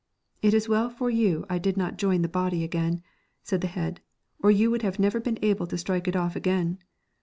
'It 0.41 0.51
is 0.55 0.67
well 0.67 0.89
for 0.89 1.11
you 1.11 1.45
I 1.47 1.59
did 1.59 1.77
not 1.77 1.95
join 1.99 2.23
the 2.23 2.27
body 2.27 2.63
again,' 2.63 3.03
said 3.43 3.61
the 3.61 3.67
head,' 3.67 4.01
or 4.43 4.49
you 4.49 4.71
would 4.71 4.81
have 4.81 4.97
never 4.97 5.19
been 5.19 5.37
able 5.43 5.67
to 5.67 5.77
strike 5.77 6.07
it 6.07 6.15
off 6.15 6.35
again.' 6.35 6.79